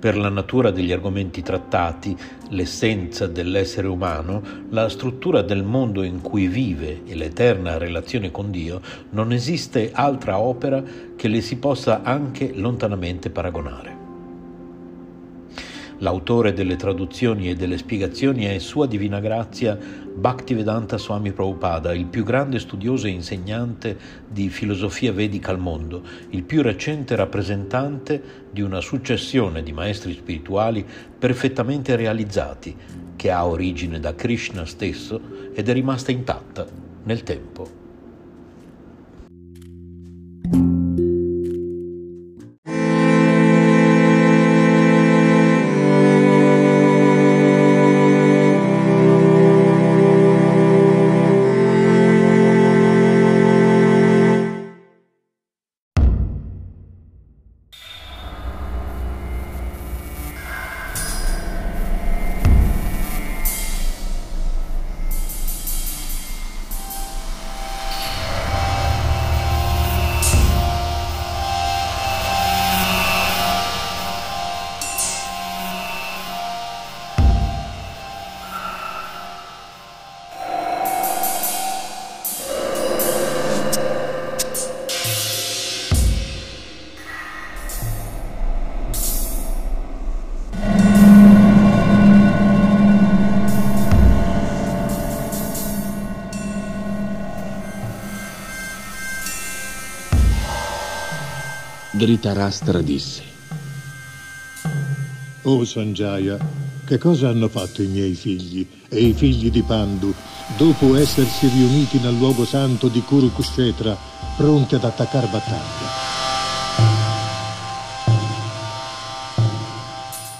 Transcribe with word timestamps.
Per 0.00 0.16
la 0.16 0.28
natura 0.28 0.70
degli 0.70 0.92
argomenti 0.92 1.42
trattati, 1.42 2.16
l'essenza 2.50 3.26
dell'essere 3.26 3.88
umano, 3.88 4.40
la 4.70 4.88
struttura 4.88 5.42
del 5.42 5.64
mondo 5.64 6.04
in 6.04 6.20
cui 6.20 6.46
vive 6.46 7.02
e 7.04 7.16
l'eterna 7.16 7.78
relazione 7.78 8.30
con 8.30 8.52
Dio, 8.52 8.80
non 9.10 9.32
esiste 9.32 9.90
altra 9.92 10.38
opera 10.38 10.80
che 11.16 11.26
le 11.26 11.40
si 11.40 11.56
possa 11.56 12.02
anche 12.04 12.52
lontanamente 12.54 13.30
paragonare. 13.30 13.96
L'autore 15.98 16.52
delle 16.52 16.76
traduzioni 16.76 17.50
e 17.50 17.56
delle 17.56 17.76
spiegazioni 17.76 18.44
è 18.44 18.58
Sua 18.60 18.86
Divina 18.86 19.18
Grazia 19.18 19.76
Bhaktivedanta 20.18 20.98
Swami 20.98 21.30
Prabhupada, 21.30 21.94
il 21.94 22.06
più 22.06 22.24
grande 22.24 22.58
studioso 22.58 23.06
e 23.06 23.10
insegnante 23.10 23.96
di 24.28 24.48
filosofia 24.48 25.12
vedica 25.12 25.52
al 25.52 25.60
mondo, 25.60 26.02
il 26.30 26.42
più 26.42 26.60
recente 26.60 27.14
rappresentante 27.14 28.48
di 28.50 28.60
una 28.60 28.80
successione 28.80 29.62
di 29.62 29.72
maestri 29.72 30.14
spirituali 30.14 30.84
perfettamente 31.16 31.94
realizzati, 31.94 32.74
che 33.14 33.30
ha 33.30 33.46
origine 33.46 34.00
da 34.00 34.16
Krishna 34.16 34.64
stesso 34.64 35.20
ed 35.54 35.68
è 35.68 35.72
rimasta 35.72 36.10
intatta 36.10 36.66
nel 37.04 37.22
tempo. 37.22 37.87
Dhritarashtra 101.98 102.80
disse 102.80 103.22
O 105.42 105.64
Sanjaya, 105.64 106.38
che 106.84 106.96
cosa 106.96 107.28
hanno 107.28 107.48
fatto 107.48 107.82
i 107.82 107.88
miei 107.88 108.14
figli 108.14 108.64
e 108.88 109.00
i 109.00 109.12
figli 109.12 109.50
di 109.50 109.62
Pandu 109.62 110.14
dopo 110.56 110.94
essersi 110.94 111.48
riuniti 111.48 111.98
nel 111.98 112.16
luogo 112.16 112.44
santo 112.44 112.86
di 112.86 113.00
Kurukshetra 113.00 113.96
pronti 114.36 114.76
ad 114.76 114.84
attaccare 114.84 115.26
battaglia? 115.26 115.88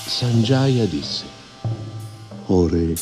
Sanjaya 0.07 0.87
disse 0.87 1.25
O 2.47 2.69
re, 2.69 2.95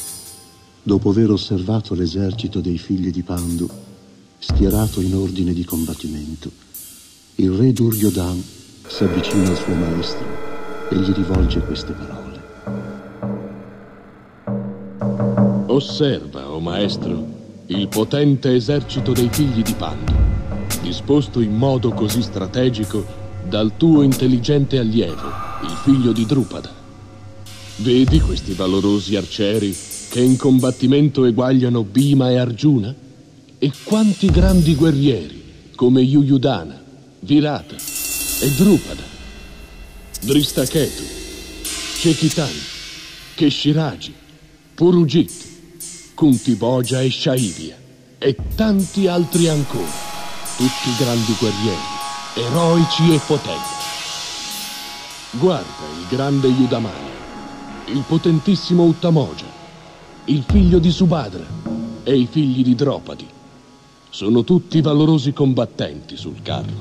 dopo 0.83 1.11
aver 1.11 1.29
osservato 1.29 1.93
l'esercito 1.93 2.63
dei 2.63 2.79
figli 2.79 3.11
di 3.11 3.23
Pandu, 3.23 3.69
schierato 4.39 5.03
in 5.03 5.15
ordine 5.15 5.53
di 5.53 5.65
combattimento, 5.65 6.65
il 7.39 7.51
re 7.51 7.71
Duryodhan 7.71 8.43
si 8.87 9.05
avvicina 9.05 9.51
al 9.51 9.57
suo 9.57 9.75
maestro 9.75 10.25
e 10.91 10.97
gli 10.97 11.13
rivolge 11.13 11.61
queste 11.61 11.93
parole. 11.93 12.41
Osserva, 15.67 16.49
o 16.49 16.55
oh 16.55 16.61
maestro, 16.61 17.27
il 17.67 17.89
potente 17.89 18.55
esercito 18.55 19.13
dei 19.13 19.29
figli 19.31 19.63
di 19.63 19.75
Pandu, 19.75 20.15
disposto 20.81 21.41
in 21.41 21.55
modo 21.55 21.91
così 21.91 22.23
strategico 22.23 23.05
dal 23.47 23.77
tuo 23.77 24.01
intelligente 24.01 24.79
allievo, 24.79 25.29
il 25.63 25.77
figlio 25.83 26.13
di 26.13 26.25
Drupada. 26.25 26.73
Vedi 27.77 28.19
questi 28.19 28.55
valorosi 28.55 29.15
arcieri 29.15 29.77
che 30.09 30.21
in 30.21 30.39
combattimento 30.39 31.27
eguagliano 31.27 31.85
Bhima 31.85 32.31
e 32.31 32.39
Arjuna? 32.39 32.95
E 33.59 33.73
quanti 33.85 34.31
grandi 34.31 34.75
guerrieri, 34.75 35.43
come 35.75 36.01
Yuyudana, 36.01 36.85
Virata. 37.27 37.75
E 37.75 38.51
Drupada, 38.51 39.03
Dristaketu, 40.21 41.03
Chekitan, 41.99 42.53
Keshiraji, 43.35 44.15
Purugit, 44.77 45.33
Kuntiboja 46.15 47.03
e 47.03 47.11
Shaivia 47.11 47.77
e 48.19 48.37
tanti 48.55 49.09
altri 49.09 49.49
ancora, 49.49 49.91
tutti 50.57 50.95
grandi 50.97 51.35
guerrieri, 51.37 51.77
eroici 52.35 53.13
e 53.13 53.21
potenti. 53.27 53.75
Guarda 55.33 55.85
il 55.99 56.07
grande 56.09 56.47
Yudamaya, 56.47 57.15
il 57.87 58.05
potentissimo 58.07 58.85
Uttamoja, 58.85 59.47
il 60.27 60.45
figlio 60.47 60.79
di 60.79 60.93
Subhadra 60.93 61.45
e 62.05 62.17
i 62.17 62.29
figli 62.31 62.63
di 62.63 62.77
Dropadi. 62.77 63.36
Sono 64.17 64.45
tutti 64.45 64.81
valorosi 64.81 65.35
combattenti 65.35 66.17
sul 66.17 66.41
carro. 66.41 66.73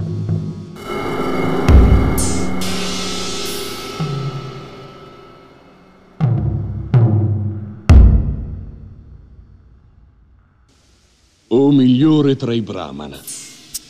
O 11.48 11.72
migliore 11.72 12.38
tra 12.38 12.54
i 12.54 12.62
Brahmana, 12.62 13.20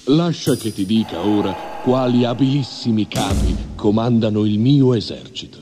lascia 0.05 0.55
che 0.55 0.73
ti 0.73 0.87
dica 0.87 1.23
ora 1.23 1.53
quali 1.83 2.25
abilissimi 2.25 3.07
capi 3.07 3.55
comandano 3.75 4.43
il 4.45 4.57
mio 4.57 4.95
esercito. 4.95 5.59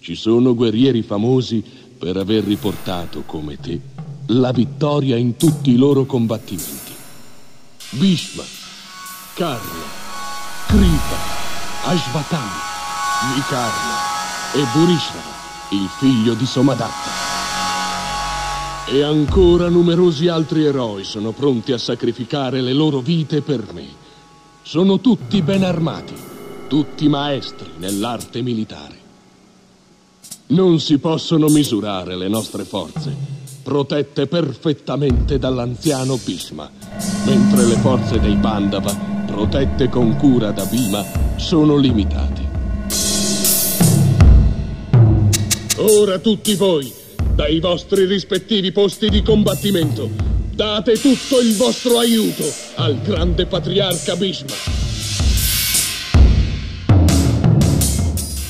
Ci 0.00 0.14
sono 0.14 0.54
guerrieri 0.54 1.00
famosi 1.00 1.64
per 1.96 2.18
aver 2.18 2.44
riportato, 2.44 3.22
come 3.24 3.58
te, 3.58 3.93
la 4.28 4.52
vittoria 4.52 5.16
in 5.16 5.36
tutti 5.36 5.70
i 5.70 5.76
loro 5.76 6.06
combattimenti. 6.06 6.92
Bhishma, 7.90 8.42
Karna, 9.34 9.84
Kripa, 10.66 11.16
Ashvatthama, 11.84 12.62
Vikarna 13.34 14.12
e 14.54 14.64
Burishra, 14.72 15.20
il 15.70 15.88
figlio 15.98 16.34
di 16.34 16.46
Somadatta. 16.46 17.32
E 18.86 19.02
ancora 19.02 19.68
numerosi 19.68 20.28
altri 20.28 20.64
eroi 20.64 21.04
sono 21.04 21.32
pronti 21.32 21.72
a 21.72 21.78
sacrificare 21.78 22.60
le 22.60 22.72
loro 22.72 23.00
vite 23.00 23.42
per 23.42 23.72
me. 23.72 23.86
Sono 24.62 25.00
tutti 25.00 25.42
ben 25.42 25.64
armati, 25.64 26.14
tutti 26.68 27.08
maestri 27.08 27.72
nell'arte 27.78 28.42
militare. 28.42 28.98
Non 30.46 30.80
si 30.80 30.98
possono 30.98 31.48
misurare 31.48 32.16
le 32.16 32.28
nostre 32.28 32.64
forze, 32.64 33.33
protette 33.64 34.26
perfettamente 34.26 35.38
dall'anziano 35.38 36.18
Bhishma, 36.22 36.70
mentre 37.24 37.64
le 37.64 37.76
forze 37.76 38.20
dei 38.20 38.36
Pandava, 38.36 38.94
protette 39.26 39.88
con 39.88 40.14
cura 40.18 40.50
da 40.50 40.66
Bhima, 40.66 41.02
sono 41.36 41.76
limitate. 41.76 42.42
Ora 45.78 46.18
tutti 46.18 46.54
voi, 46.56 46.92
dai 47.34 47.58
vostri 47.58 48.04
rispettivi 48.04 48.70
posti 48.70 49.08
di 49.08 49.22
combattimento, 49.22 50.10
date 50.54 51.00
tutto 51.00 51.40
il 51.40 51.56
vostro 51.56 51.98
aiuto 51.98 52.44
al 52.74 53.00
grande 53.00 53.46
patriarca 53.46 54.14
Bhishma. 54.14 54.54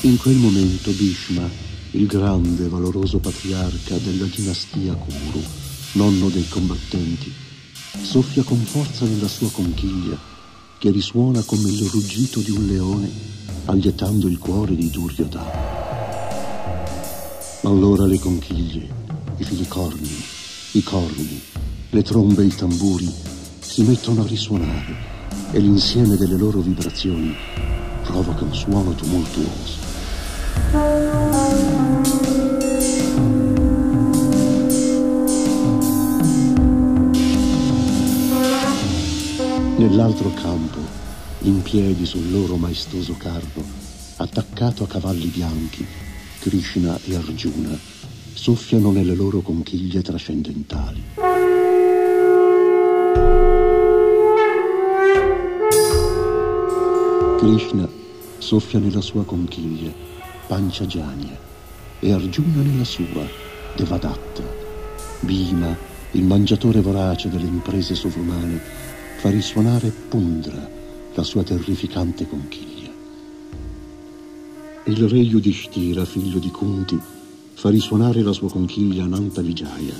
In 0.00 0.16
quel 0.18 0.34
momento 0.34 0.90
Bhishma, 0.90 1.48
il 1.94 2.06
grande 2.06 2.64
e 2.64 2.68
valoroso 2.68 3.18
patriarca 3.18 3.96
della 3.98 4.26
dinastia 4.26 4.94
Kuru, 4.94 5.42
nonno 5.92 6.28
dei 6.28 6.46
combattenti, 6.48 7.32
soffia 8.02 8.42
con 8.42 8.58
forza 8.58 9.04
nella 9.04 9.28
sua 9.28 9.48
conchiglia, 9.50 10.18
che 10.78 10.90
risuona 10.90 11.42
come 11.42 11.70
il 11.70 11.86
ruggito 11.86 12.40
di 12.40 12.50
un 12.50 12.66
leone, 12.66 13.08
allietando 13.66 14.26
il 14.26 14.38
cuore 14.38 14.74
di 14.74 14.90
Duryodhana. 14.90 15.72
Allora 17.62 18.06
le 18.06 18.18
conchiglie, 18.18 18.88
i 19.36 19.44
filicorni, 19.44 20.24
i 20.72 20.82
corni, 20.82 21.40
le 21.90 22.02
trombe 22.02 22.42
e 22.42 22.46
i 22.46 22.54
tamburi 22.54 23.08
si 23.60 23.82
mettono 23.82 24.22
a 24.22 24.26
risuonare 24.26 25.12
e 25.52 25.60
l'insieme 25.60 26.16
delle 26.16 26.36
loro 26.36 26.58
vibrazioni 26.58 27.32
provoca 28.02 28.42
un 28.42 28.54
suono 28.54 28.94
tumultuoso. 28.96 31.33
Nell'altro 39.76 40.32
campo, 40.34 40.78
in 41.40 41.60
piedi 41.60 42.06
sul 42.06 42.30
loro 42.30 42.54
maestoso 42.54 43.16
carro, 43.18 43.62
attaccato 44.18 44.84
a 44.84 44.86
cavalli 44.86 45.26
bianchi, 45.26 45.84
Krishna 46.38 46.96
e 47.04 47.16
Arjuna 47.16 47.76
soffiano 48.32 48.92
nelle 48.92 49.16
loro 49.16 49.40
conchiglie 49.40 50.00
trascendentali. 50.00 51.02
Krishna 57.38 57.88
soffia 58.38 58.78
nella 58.78 59.00
sua 59.00 59.24
conchiglia, 59.24 59.92
Panciagiania, 60.46 61.36
e 61.98 62.12
Arjuna 62.12 62.62
nella 62.62 62.84
sua, 62.84 63.26
Devadatta. 63.74 64.42
Bhima, 65.20 65.76
il 66.12 66.22
mangiatore 66.22 66.80
vorace 66.80 67.28
delle 67.28 67.48
imprese 67.48 67.96
sovrumane, 67.96 68.92
fa 69.24 69.30
risuonare 69.30 69.90
Pundra, 70.10 70.70
la 71.14 71.22
sua 71.22 71.42
terrificante 71.42 72.28
conchiglia. 72.28 72.90
Il 74.84 75.08
re 75.08 75.16
Yudhishthira, 75.16 76.04
figlio 76.04 76.38
di 76.38 76.50
Kunti, 76.50 77.00
fa 77.54 77.70
risuonare 77.70 78.20
la 78.20 78.34
sua 78.34 78.50
conchiglia 78.50 79.06
Nanta 79.06 79.40
Vijaya. 79.40 79.94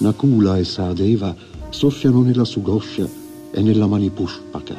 Nakula 0.00 0.58
e 0.58 0.64
Saadeva 0.64 1.34
soffiano 1.70 2.20
nella 2.20 2.44
Sugoscia 2.44 3.08
e 3.52 3.62
nella 3.62 3.86
Manipushpaka. 3.86 4.78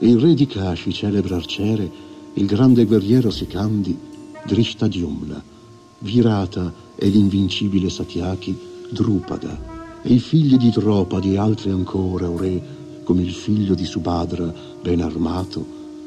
Il 0.00 0.18
re 0.18 0.34
di 0.34 0.46
Kashi, 0.46 0.92
celebre 0.92 1.34
arciere, 1.34 1.90
il 2.34 2.44
grande 2.44 2.84
guerriero 2.84 3.30
Sikandi, 3.30 3.98
Drishtadyumna, 4.44 5.42
Virata 6.00 6.74
e 6.94 7.08
l'invincibile 7.08 7.88
Satyaki, 7.88 8.54
Drupada, 8.90 9.77
e 10.08 10.14
i 10.14 10.20
figli 10.20 10.56
di 10.56 10.70
Dropadi 10.70 11.34
e 11.34 11.38
altri 11.38 11.70
ancora, 11.70 12.30
o 12.30 12.38
re, 12.38 12.62
come 13.04 13.20
il 13.20 13.34
figlio 13.34 13.74
di 13.74 13.84
Subhadra, 13.84 14.50
ben 14.80 15.02
armato, 15.02 15.62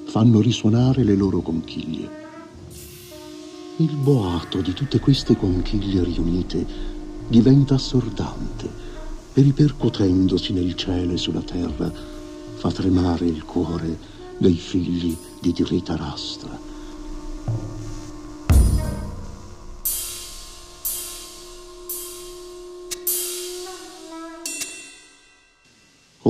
fanno 0.06 0.42
risuonare 0.42 1.04
le 1.04 1.14
loro 1.14 1.42
conchiglie. 1.42 2.10
Il 3.78 3.96
boato 3.96 4.60
di 4.62 4.74
tutte 4.74 5.00
queste 5.00 5.38
conchiglie 5.38 6.04
riunite 6.04 6.66
diventa 7.28 7.76
assordante 7.76 8.68
e 9.34 9.42
ripercuotendosi 9.44 10.52
nel 10.52 10.74
cielo 10.74 11.14
e 11.14 11.18
sulla 11.18 11.44
terra 11.44 11.94
fa 12.56 12.72
tremare 12.72 13.28
il 13.28 13.44
cuore 13.46 14.00
dei 14.40 14.56
figli 14.56 15.16
di 15.40 15.54
Dhritarashtra. 15.54 16.60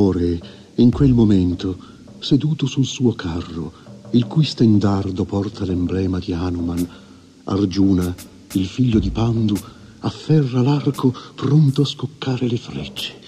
Ore, 0.01 0.39
in 0.75 0.89
quel 0.89 1.13
momento, 1.13 1.77
seduto 2.17 2.65
sul 2.65 2.85
suo 2.85 3.13
carro, 3.13 3.71
il 4.11 4.25
cui 4.25 4.43
stendardo 4.43 5.25
porta 5.25 5.63
l'emblema 5.63 6.17
di 6.17 6.33
Hanuman, 6.33 6.87
Arjuna, 7.43 8.13
il 8.53 8.65
figlio 8.65 8.97
di 8.97 9.11
Pandu, 9.11 9.55
afferra 9.99 10.63
l'arco 10.63 11.15
pronto 11.35 11.83
a 11.83 11.85
scoccare 11.85 12.47
le 12.47 12.57
frecce 12.57 13.19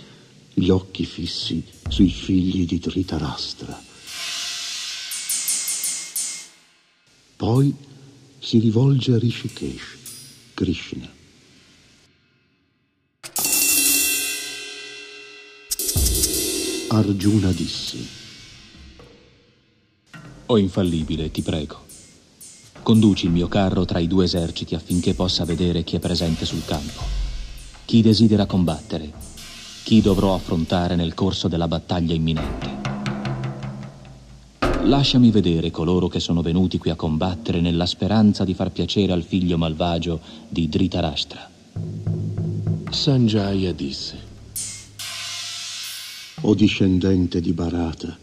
gli 0.56 0.70
occhi 0.70 1.06
fissi 1.06 1.64
sui 1.88 2.10
figli 2.10 2.66
di 2.66 2.80
Dhritarashtra. 2.80 3.82
Poi 7.36 7.76
si 8.40 8.58
rivolge 8.58 9.14
a 9.14 9.20
Rishikesh, 9.20 9.98
Krishna. 10.56 11.22
Arjuna 16.96 17.52
disse: 17.52 17.98
O 20.46 20.58
infallibile, 20.58 21.32
ti 21.32 21.42
prego, 21.42 21.80
conduci 22.84 23.26
il 23.26 23.32
mio 23.32 23.48
carro 23.48 23.84
tra 23.84 23.98
i 24.00 24.08
due 24.08 24.26
eserciti 24.26 24.76
affinché 24.76 25.16
possa 25.16 25.44
vedere 25.44 25.84
chi 25.84 25.96
è 25.96 26.00
presente 26.00 26.46
sul 26.46 26.64
campo, 26.66 27.02
chi 27.86 28.02
desidera 28.02 28.46
combattere 28.46 29.32
chi 29.84 30.00
dovrò 30.00 30.34
affrontare 30.34 30.96
nel 30.96 31.14
corso 31.14 31.50
della 31.50 31.68
battaglia 31.68 32.14
imminente. 32.14 32.82
Lasciami 34.84 35.30
vedere 35.30 35.72
coloro 35.72 36.08
che 36.08 36.22
sono 36.22 36.42
venuti 36.42 36.78
qui 36.78 36.90
a 36.90 36.96
combattere 36.96 37.60
nella 37.60 37.86
speranza 37.86 38.46
di 38.46 38.54
far 38.54 38.72
piacere 38.72 39.12
al 39.12 39.24
figlio 39.24 39.58
malvagio 39.58 40.22
di 40.48 40.70
Dhritarashtra. 40.70 41.50
Sanjaya 42.90 43.74
disse: 43.74 44.23
O 46.46 46.56
discendente 46.56 47.40
di 47.40 47.54
Bharata, 47.54 48.18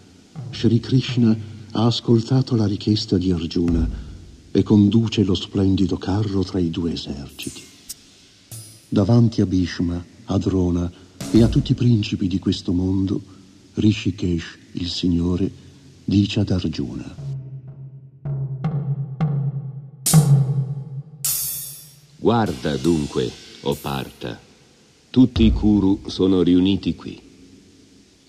Sri 0.51 0.79
Krishna 0.79 1.35
ha 1.73 1.87
ascoltato 1.87 2.55
la 2.55 2.67
richiesta 2.67 3.17
di 3.17 3.33
Arjuna 3.33 3.89
e 4.51 4.63
conduce 4.63 5.25
lo 5.25 5.35
splendido 5.35 5.97
carro 5.97 6.45
tra 6.45 6.59
i 6.59 6.69
due 6.69 6.93
eserciti. 6.93 7.63
Davanti 8.87 9.41
a 9.41 9.47
Bhishma, 9.47 10.05
a 10.27 10.37
Drona 10.37 10.93
e 11.31 11.43
a 11.43 11.49
tutti 11.49 11.73
i 11.73 11.75
principi 11.75 12.27
di 12.27 12.39
questo 12.39 12.73
mondo, 12.73 13.23
Rishikesh, 13.73 14.59
il 14.73 14.89
Signore, 14.89 15.51
dice 16.05 16.41
ad 16.41 16.51
Arjuna. 16.51 17.15
Guarda 22.19 22.77
dunque, 22.77 23.33
o 23.63 23.75
Parta, 23.75 24.39
tutti 25.09 25.45
i 25.45 25.53
Kuru 25.53 26.03
sono 26.07 26.43
riuniti 26.43 26.95
qui. 26.95 27.29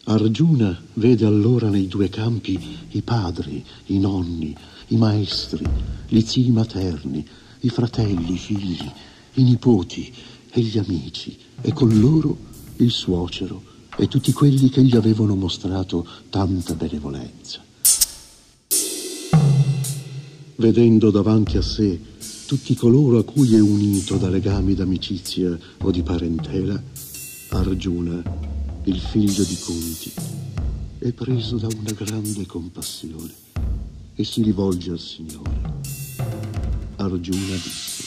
Arjuna 0.04 0.82
vede 0.94 1.26
allora 1.26 1.70
nei 1.70 1.88
due 1.88 2.10
campi 2.10 2.60
i 2.90 3.02
padri, 3.02 3.64
i 3.88 4.00
nonni, 4.00 4.56
i 4.88 4.98
maestri, 4.98 5.64
gli 6.08 6.22
zii 6.22 6.50
materni, 6.50 7.26
i 7.60 7.70
fratelli, 7.70 8.34
i 8.34 8.38
figli, 8.38 8.92
i 9.36 9.44
nipoti 9.44 10.12
e 10.52 10.62
gli 10.62 10.78
amici, 10.80 11.38
e 11.62 11.72
con 11.72 12.00
loro 12.00 12.36
il 12.78 12.90
suocero 12.90 13.62
e 13.96 14.08
tutti 14.08 14.34
quelli 14.34 14.70
che 14.70 14.84
gli 14.84 14.96
avevano 14.96 15.36
mostrato 15.36 16.08
tanta 16.30 16.74
benevolenza. 16.74 17.62
Vedendo 20.56 21.12
davanti 21.12 21.58
a 21.58 21.62
sé 21.62 22.00
tutti 22.48 22.76
coloro 22.76 23.20
a 23.20 23.24
cui 23.24 23.56
è 23.56 23.60
unito 23.60 24.18
da 24.18 24.30
legami 24.30 24.74
d'amicizia 24.74 25.58
o 25.82 25.92
di 25.92 26.02
parentela, 26.02 26.82
Arjuna, 27.50 28.51
il 28.86 29.00
figlio 29.00 29.44
di 29.44 29.58
Kunti, 29.60 30.12
è 30.98 31.12
preso 31.12 31.58
da 31.58 31.68
una 31.68 31.92
grande 31.92 32.48
compassione 32.48 33.32
e 34.16 34.24
si 34.24 34.42
rivolge 34.42 34.92
al 34.92 35.00
Signore. 35.00 35.80
Arjuna 36.96 37.56
disse, 37.56 38.04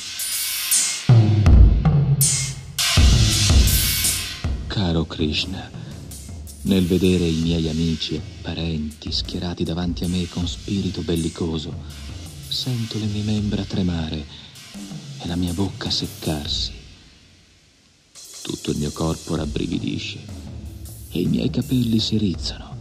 Caro 4.67 5.05
Krishna, 5.05 5.71
Nel 6.63 6.87
vedere 6.87 7.27
i 7.27 7.43
miei 7.43 7.69
amici 7.69 8.15
e 8.15 8.23
parenti 8.41 9.13
schierati 9.13 9.65
davanti 9.65 10.05
a 10.05 10.09
me 10.09 10.27
con 10.29 10.49
spirito 10.49 11.03
bellicoso, 11.03 11.73
sento 12.49 12.99
le 12.99 13.05
mie 13.05 13.23
membra 13.23 13.63
tremare 13.65 14.27
e 15.21 15.27
la 15.27 15.37
mia 15.37 15.53
bocca 15.53 15.91
seccarsi. 15.91 16.73
Tutto 18.43 18.71
il 18.71 18.79
mio 18.79 18.93
corpo 18.93 19.37
rabbrividisce 19.37 20.44
e 21.15 21.21
i 21.21 21.27
miei 21.27 21.49
capelli 21.49 22.01
si 22.01 22.19
rizzano. 22.19 22.77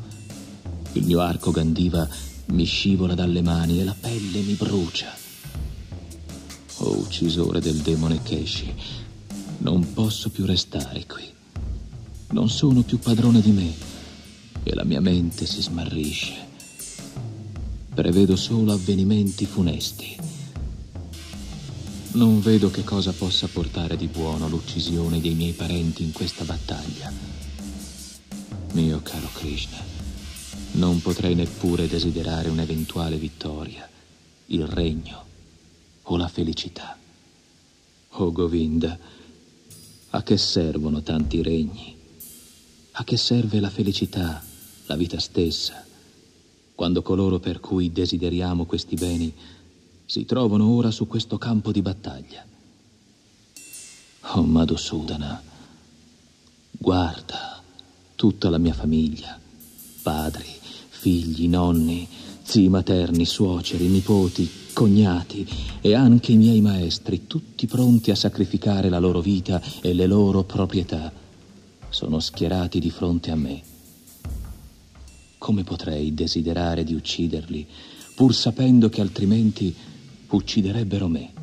Il 0.93 1.05
mio 1.05 1.21
arco 1.21 1.51
gandiva 1.51 2.07
mi 2.47 2.65
scivola 2.65 3.13
dalle 3.13 3.43
mani 3.43 3.79
e 3.79 3.83
la 3.83 3.95
pelle 3.97 4.41
mi 4.41 4.53
brucia. 4.53 5.13
Oh 6.77 6.97
uccisore 6.97 7.61
del 7.61 7.77
demone 7.77 8.23
Keshi, 8.23 8.73
non 9.59 9.93
posso 9.93 10.31
più 10.31 10.45
restare 10.45 11.05
qui. 11.05 11.23
Non 12.31 12.49
sono 12.49 12.81
più 12.81 12.97
padrone 12.97 13.39
di 13.39 13.51
me 13.51 13.71
e 14.63 14.73
la 14.73 14.83
mia 14.83 14.99
mente 14.99 15.45
si 15.45 15.61
smarrisce. 15.61 16.33
Prevedo 17.93 18.35
solo 18.35 18.73
avvenimenti 18.73 19.45
funesti. 19.45 20.15
Non 22.13 22.41
vedo 22.41 22.71
che 22.71 22.83
cosa 22.83 23.11
possa 23.11 23.47
portare 23.47 23.95
di 23.95 24.07
buono 24.07 24.47
l'uccisione 24.47 25.21
dei 25.21 25.35
miei 25.35 25.53
parenti 25.53 26.01
in 26.03 26.11
questa 26.11 26.43
battaglia. 26.43 27.42
Mio 28.73 29.01
caro 29.03 29.27
Krishna, 29.33 29.77
non 30.73 30.99
potrei 30.99 31.35
neppure 31.35 31.87
desiderare 31.87 32.49
un'eventuale 32.49 33.17
vittoria, 33.17 33.87
il 34.47 34.65
regno 34.65 35.25
o 36.01 36.17
la 36.17 36.27
felicità. 36.27 36.97
Oh 38.09 38.31
Govinda, 38.31 38.97
a 40.09 40.23
che 40.23 40.37
servono 40.37 41.03
tanti 41.03 41.43
regni? 41.43 41.95
A 42.93 43.03
che 43.03 43.15
serve 43.15 43.59
la 43.59 43.69
felicità, 43.69 44.43
la 44.87 44.95
vita 44.95 45.19
stessa, 45.19 45.85
quando 46.73 47.03
coloro 47.03 47.37
per 47.37 47.59
cui 47.59 47.91
desideriamo 47.91 48.65
questi 48.65 48.95
beni 48.95 49.31
si 50.03 50.25
trovano 50.25 50.67
ora 50.67 50.89
su 50.89 51.05
questo 51.05 51.37
campo 51.37 51.71
di 51.71 51.83
battaglia? 51.83 52.43
Oh 54.31 54.41
Madhusudana, 54.41 55.43
guarda 56.71 57.42
tutta 58.23 58.49
la 58.49 58.57
mia 58.57 58.71
famiglia, 58.71 59.37
padri, 60.01 60.47
figli, 60.87 61.49
nonni, 61.49 62.07
zii 62.41 62.69
materni, 62.69 63.25
suoceri, 63.25 63.87
nipoti, 63.87 64.49
cognati 64.71 65.45
e 65.81 65.93
anche 65.93 66.31
i 66.31 66.37
miei 66.37 66.61
maestri, 66.61 67.27
tutti 67.27 67.67
pronti 67.67 68.11
a 68.11 68.15
sacrificare 68.15 68.87
la 68.87 68.99
loro 68.99 69.19
vita 69.19 69.61
e 69.81 69.91
le 69.91 70.05
loro 70.05 70.43
proprietà, 70.43 71.11
sono 71.89 72.21
schierati 72.21 72.79
di 72.79 72.89
fronte 72.89 73.29
a 73.29 73.35
me. 73.35 73.61
Come 75.37 75.65
potrei 75.65 76.13
desiderare 76.13 76.85
di 76.85 76.93
ucciderli, 76.93 77.67
pur 78.15 78.33
sapendo 78.33 78.87
che 78.87 79.01
altrimenti 79.01 79.75
ucciderebbero 80.29 81.09
me? 81.09 81.33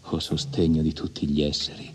O 0.00 0.18
sostegno 0.18 0.82
di 0.82 0.92
tutti 0.92 1.28
gli 1.28 1.40
esseri, 1.40 1.88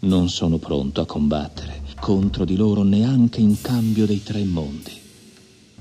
non 0.00 0.30
sono 0.30 0.56
pronto 0.56 1.02
a 1.02 1.06
combattere 1.06 1.79
contro 2.00 2.46
di 2.46 2.56
loro 2.56 2.82
neanche 2.82 3.40
in 3.40 3.60
cambio 3.60 4.06
dei 4.06 4.22
tre 4.22 4.42
mondi. 4.42 4.98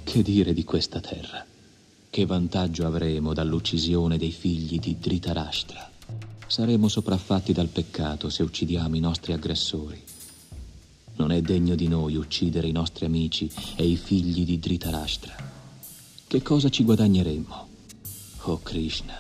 Che 0.04 0.22
dire 0.22 0.54
di 0.54 0.66
questa 0.66 1.00
terra? 1.00 1.46
Che 2.10 2.26
vantaggio 2.26 2.86
avremo 2.86 3.34
dall'uccisione 3.34 4.18
dei 4.18 4.32
figli 4.32 4.80
di 4.80 4.98
Dhritarashtra? 5.00 5.90
Saremo 6.46 6.90
sopraffatti 6.90 7.54
dal 7.54 7.70
peccato 7.70 8.30
se 8.30 8.44
uccidiamo 8.44 8.98
i 8.98 9.00
nostri 9.00 9.32
aggressori. 9.32 10.04
Non 11.16 11.32
è 11.32 11.42
degno 11.42 11.76
di 11.76 11.88
noi 11.88 12.16
uccidere 12.16 12.68
i 12.68 12.74
nostri 12.74 13.06
amici 13.06 13.50
e 13.76 13.86
i 13.86 13.96
figli 13.96 14.44
di 14.44 14.60
Dhritarashtra. 14.60 15.36
Che 16.28 16.42
cosa 16.42 16.70
ci 16.70 16.84
guadagneremmo? 16.84 17.68
Oh 18.44 18.60
Krishna, 18.62 19.20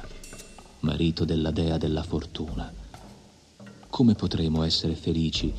marito 0.81 1.23
della 1.23 1.51
dea 1.51 1.77
della 1.77 2.03
fortuna, 2.03 2.71
come 3.89 4.15
potremo 4.15 4.63
essere 4.63 4.95
felici 4.95 5.53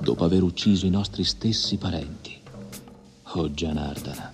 dopo 0.00 0.24
aver 0.24 0.42
ucciso 0.42 0.86
i 0.86 0.90
nostri 0.90 1.24
stessi 1.24 1.76
parenti? 1.76 2.34
Oh 3.32 3.48
Janardana, 3.48 4.32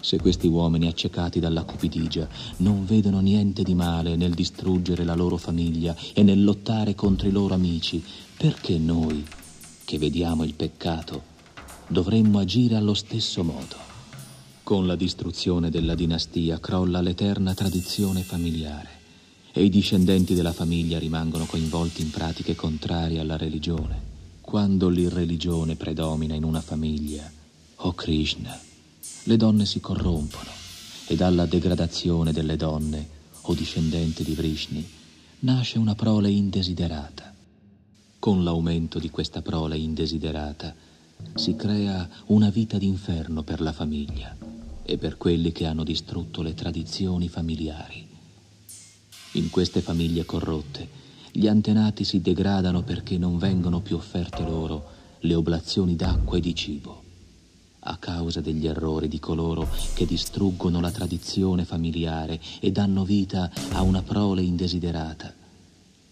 se 0.00 0.18
questi 0.18 0.46
uomini 0.46 0.86
accecati 0.86 1.40
dalla 1.40 1.64
cupidigia 1.64 2.28
non 2.58 2.84
vedono 2.84 3.20
niente 3.20 3.62
di 3.62 3.74
male 3.74 4.16
nel 4.16 4.34
distruggere 4.34 5.04
la 5.04 5.14
loro 5.14 5.36
famiglia 5.36 5.94
e 6.14 6.22
nel 6.22 6.42
lottare 6.42 6.94
contro 6.94 7.28
i 7.28 7.32
loro 7.32 7.54
amici, 7.54 8.02
perché 8.36 8.78
noi, 8.78 9.24
che 9.84 9.98
vediamo 9.98 10.44
il 10.44 10.54
peccato, 10.54 11.22
dovremmo 11.88 12.38
agire 12.38 12.76
allo 12.76 12.94
stesso 12.94 13.42
modo? 13.44 13.76
Con 14.62 14.86
la 14.86 14.96
distruzione 14.96 15.70
della 15.70 15.94
dinastia 15.94 16.58
crolla 16.58 17.00
l'eterna 17.00 17.54
tradizione 17.54 18.22
familiare 18.22 18.88
e 19.52 19.62
i 19.62 19.68
discendenti 19.68 20.34
della 20.34 20.52
famiglia 20.52 20.98
rimangono 20.98 21.46
coinvolti 21.46 22.02
in 22.02 22.10
pratiche 22.10 22.54
contrarie 22.54 23.20
alla 23.20 23.36
religione. 23.36 24.15
Quando 24.46 24.88
l'irreligione 24.88 25.74
predomina 25.74 26.36
in 26.36 26.44
una 26.44 26.60
famiglia, 26.60 27.28
o 27.78 27.88
oh 27.88 27.92
Krishna, 27.94 28.56
le 29.24 29.36
donne 29.36 29.66
si 29.66 29.80
corrompono 29.80 30.50
e 31.08 31.16
dalla 31.16 31.46
degradazione 31.46 32.30
delle 32.30 32.54
donne 32.54 33.08
o 33.40 33.54
discendenti 33.54 34.22
di 34.22 34.34
Vrishni 34.34 34.88
nasce 35.40 35.78
una 35.78 35.96
prole 35.96 36.30
indesiderata. 36.30 37.34
Con 38.20 38.44
l'aumento 38.44 39.00
di 39.00 39.10
questa 39.10 39.42
prole 39.42 39.78
indesiderata 39.78 40.72
si 41.34 41.56
crea 41.56 42.08
una 42.26 42.48
vita 42.48 42.78
d'inferno 42.78 43.42
per 43.42 43.60
la 43.60 43.72
famiglia 43.72 44.36
e 44.84 44.96
per 44.96 45.16
quelli 45.16 45.50
che 45.50 45.66
hanno 45.66 45.82
distrutto 45.82 46.42
le 46.42 46.54
tradizioni 46.54 47.28
familiari. 47.28 48.06
In 49.32 49.50
queste 49.50 49.80
famiglie 49.80 50.24
corrotte 50.24 51.05
gli 51.36 51.48
antenati 51.48 52.02
si 52.02 52.22
degradano 52.22 52.82
perché 52.82 53.18
non 53.18 53.36
vengono 53.36 53.80
più 53.80 53.96
offerte 53.96 54.42
loro 54.42 54.84
le 55.20 55.34
oblazioni 55.34 55.94
d'acqua 55.94 56.38
e 56.38 56.40
di 56.40 56.54
cibo 56.54 57.02
a 57.80 57.98
causa 57.98 58.40
degli 58.40 58.66
errori 58.66 59.06
di 59.06 59.20
coloro 59.20 59.68
che 59.94 60.06
distruggono 60.06 60.80
la 60.80 60.90
tradizione 60.90 61.66
familiare 61.66 62.40
e 62.58 62.72
danno 62.72 63.04
vita 63.04 63.50
a 63.72 63.82
una 63.82 64.02
prole 64.02 64.42
indesiderata. 64.42 65.32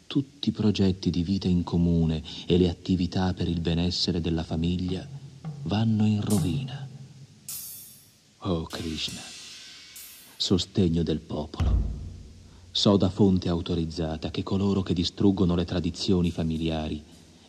Tutti 0.06 0.50
i 0.50 0.52
progetti 0.52 1.10
di 1.10 1.22
vita 1.22 1.48
in 1.48 1.64
comune 1.64 2.22
e 2.46 2.58
le 2.58 2.68
attività 2.68 3.32
per 3.32 3.48
il 3.48 3.60
benessere 3.60 4.20
della 4.20 4.44
famiglia 4.44 5.04
vanno 5.62 6.04
in 6.04 6.20
rovina. 6.20 6.86
Oh 8.40 8.62
Krishna, 8.64 9.22
sostegno 10.36 11.02
del 11.02 11.18
popolo. 11.18 12.03
So 12.76 12.96
da 12.96 13.08
fonte 13.08 13.48
autorizzata 13.48 14.32
che 14.32 14.42
coloro 14.42 14.82
che 14.82 14.94
distruggono 14.94 15.54
le 15.54 15.64
tradizioni 15.64 16.32
familiari 16.32 17.00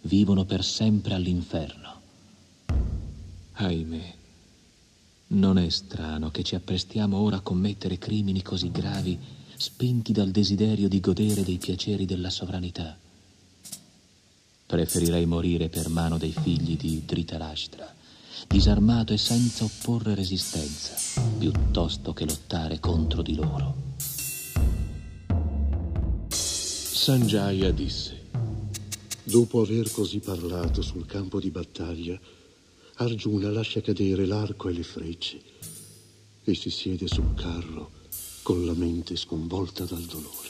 vivono 0.02 0.46
per 0.46 0.64
sempre 0.64 1.16
all'inferno. 1.16 2.00
Ahimè, 3.54 4.14
non 5.30 5.58
è 5.58 5.68
strano 5.70 6.30
che 6.30 6.44
ci 6.44 6.54
apprestiamo 6.54 7.18
ora 7.18 7.38
a 7.38 7.42
commettere 7.42 7.98
crimini 7.98 8.44
così 8.44 8.70
gravi, 8.70 9.18
spinti 9.56 10.14
dal 10.14 10.30
desiderio 10.30 10.88
di 10.88 11.00
godere 11.00 11.44
dei 11.44 11.58
piaceri 11.58 12.06
della 12.06 12.30
sovranità. 12.30 12.96
Preferirei 14.68 15.26
morire 15.26 15.70
per 15.70 15.90
mano 15.90 16.20
dei 16.20 16.34
figli 16.40 16.78
di 16.78 17.02
Dhritarashtra, 17.04 17.92
disarmato 18.48 19.12
e 19.12 19.18
senza 19.18 19.64
opporre 19.64 20.14
resistenza, 20.14 20.94
piuttosto 21.40 22.14
che 22.14 22.26
lottare 22.26 22.80
contro 22.80 23.24
di 23.24 23.34
loro. 23.34 23.95
Sanjaya 27.06 27.70
disse, 27.70 28.30
dopo 29.22 29.62
aver 29.62 29.92
così 29.92 30.18
parlato 30.18 30.82
sul 30.82 31.06
campo 31.06 31.40
di 31.40 31.52
battaglia, 31.52 32.20
Arjuna 32.96 33.52
lascia 33.52 33.80
cadere 33.80 34.26
l'arco 34.26 34.70
e 34.70 34.74
le 34.74 34.82
frecce 34.82 35.40
e 36.44 36.56
si 36.56 36.72
siede 36.72 37.06
sul 37.06 37.36
carro 37.36 37.92
con 38.42 38.66
la 38.66 38.74
mente 38.74 39.16
sconvolta 39.18 39.84
dal 39.84 40.02
dolore. 40.02 40.50